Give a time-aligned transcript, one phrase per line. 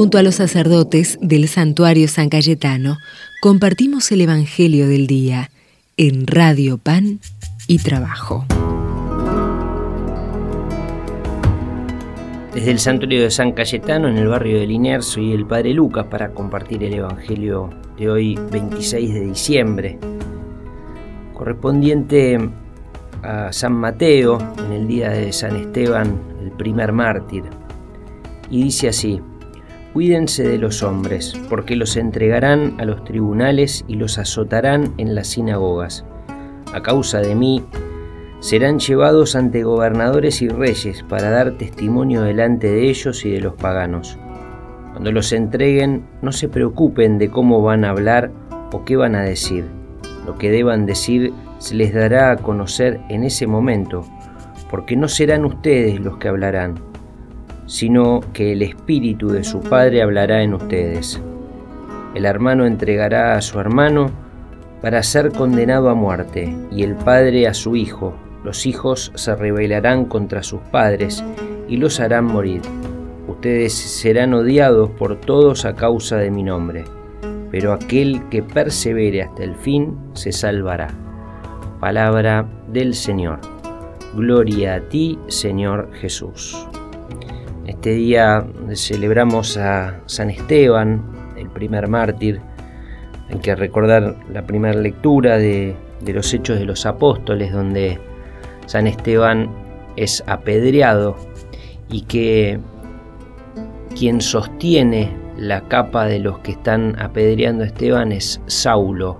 [0.00, 2.96] Junto a los sacerdotes del santuario San Cayetano,
[3.42, 5.50] compartimos el Evangelio del Día
[5.98, 7.20] en Radio Pan
[7.66, 8.46] y Trabajo.
[12.54, 16.06] Desde el santuario de San Cayetano, en el barrio de Liniers, soy el Padre Lucas
[16.06, 19.98] para compartir el Evangelio de hoy, 26 de diciembre,
[21.34, 22.38] correspondiente
[23.22, 27.44] a San Mateo, en el día de San Esteban, el primer mártir.
[28.48, 29.20] Y dice así,
[29.92, 35.26] Cuídense de los hombres, porque los entregarán a los tribunales y los azotarán en las
[35.26, 36.04] sinagogas.
[36.72, 37.64] A causa de mí,
[38.38, 43.54] serán llevados ante gobernadores y reyes para dar testimonio delante de ellos y de los
[43.54, 44.16] paganos.
[44.92, 48.30] Cuando los entreguen, no se preocupen de cómo van a hablar
[48.70, 49.64] o qué van a decir.
[50.24, 54.04] Lo que deban decir se les dará a conocer en ese momento,
[54.70, 56.89] porque no serán ustedes los que hablarán
[57.70, 61.22] sino que el Espíritu de su Padre hablará en ustedes.
[62.16, 64.10] El hermano entregará a su hermano
[64.82, 68.12] para ser condenado a muerte, y el Padre a su Hijo.
[68.42, 71.22] Los hijos se rebelarán contra sus padres
[71.68, 72.62] y los harán morir.
[73.28, 76.84] Ustedes serán odiados por todos a causa de mi nombre,
[77.52, 80.88] pero aquel que persevere hasta el fin se salvará.
[81.78, 83.38] Palabra del Señor.
[84.16, 86.66] Gloria a ti, Señor Jesús.
[87.80, 91.02] Este día celebramos a San Esteban,
[91.38, 92.38] el primer mártir.
[93.30, 97.98] Hay que recordar la primera lectura de, los Hechos de los Apóstoles, donde
[98.66, 99.48] San Esteban
[99.96, 101.16] es apedreado
[101.88, 102.60] y que
[103.98, 109.18] quien sostiene la capa de los que están apedreando a Esteban es Saulo,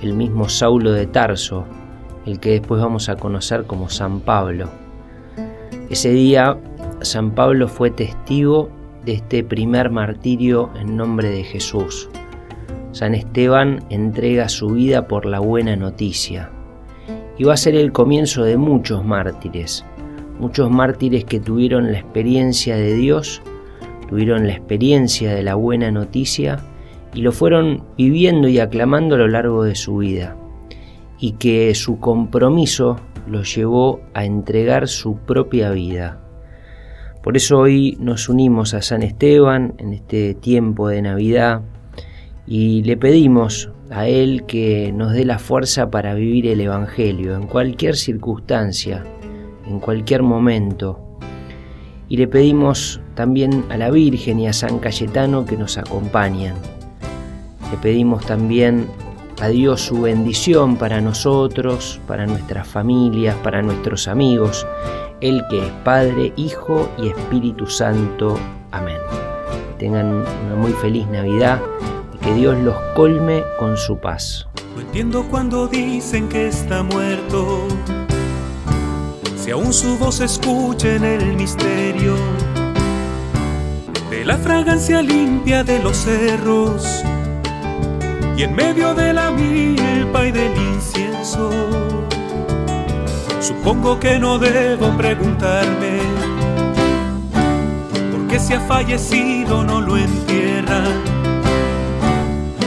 [0.00, 1.66] el mismo Saulo de Tarso,
[2.24, 4.70] el que después vamos a conocer como San Pablo.
[5.90, 6.56] Ese día
[7.04, 8.70] San Pablo fue testigo
[9.04, 12.08] de este primer martirio en nombre de Jesús.
[12.92, 16.50] San Esteban entrega su vida por la buena noticia.
[17.38, 19.84] Y va a ser el comienzo de muchos mártires,
[20.38, 23.42] muchos mártires que tuvieron la experiencia de Dios,
[24.08, 26.60] tuvieron la experiencia de la buena noticia
[27.14, 30.36] y lo fueron viviendo y aclamando a lo largo de su vida.
[31.18, 36.21] Y que su compromiso los llevó a entregar su propia vida
[37.22, 41.62] por eso hoy nos unimos a San Esteban en este tiempo de Navidad
[42.48, 47.46] y le pedimos a Él que nos dé la fuerza para vivir el Evangelio en
[47.46, 49.04] cualquier circunstancia,
[49.68, 50.98] en cualquier momento.
[52.08, 56.54] Y le pedimos también a la Virgen y a San Cayetano que nos acompañen.
[57.70, 58.88] Le pedimos también
[59.40, 64.66] a Dios su bendición para nosotros, para nuestras familias, para nuestros amigos
[65.22, 68.38] el que es Padre, Hijo y Espíritu Santo.
[68.72, 68.98] Amén.
[69.78, 71.60] Tengan una muy feliz Navidad
[72.12, 74.48] y que Dios los colme con su paz.
[74.74, 77.68] No entiendo cuando dicen que está muerto,
[79.36, 82.16] si aún su voz escucha en el misterio
[84.10, 87.04] de la fragancia limpia de los cerros
[88.36, 90.61] y en medio de la milpa y del
[93.64, 96.00] Supongo que no debo preguntarme
[98.10, 101.00] por qué si ha fallecido no lo entierran,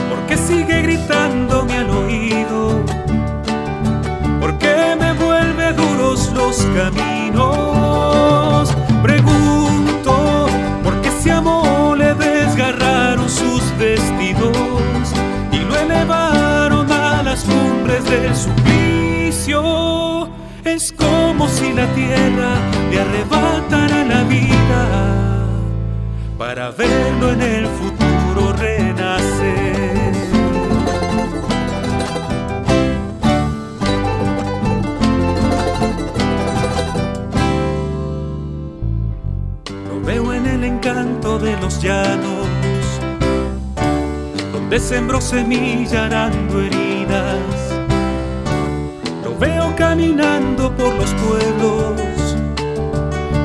[0.08, 2.82] por qué sigue gritándome al oído,
[4.40, 6.95] por qué me vuelve duros los caminos.
[20.66, 22.56] Es como si la tierra
[22.90, 25.46] le arrebatara la vida
[26.36, 30.12] para verlo en el futuro renacer.
[39.88, 42.48] Lo veo en el encanto de los llanos,
[44.52, 47.65] donde sembró semilla arando heridas
[49.76, 52.36] caminando por los pueblos,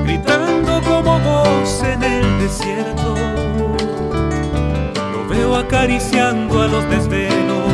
[0.05, 3.15] gritando como voz en el desierto.
[5.13, 7.71] Lo veo acariciando a los desvelos,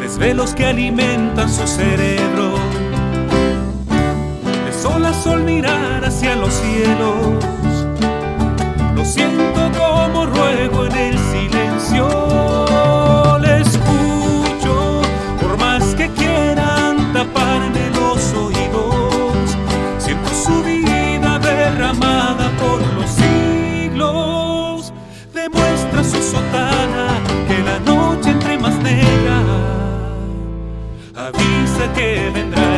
[0.00, 2.54] desvelos que alimentan su cerebro.
[4.66, 7.44] De sol a sol mirar hacia los cielos,
[8.94, 11.11] lo siento como ruego en el
[31.28, 32.71] avisa que vendrá.